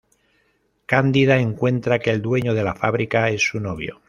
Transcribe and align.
Cándida 0.87 1.37
encuentra 1.37 1.99
que 1.99 2.09
el 2.09 2.23
dueño 2.23 2.55
de 2.55 2.63
la 2.63 2.73
fábrica 2.73 3.29
es 3.29 3.43
su 3.45 3.59
novio. 3.59 3.99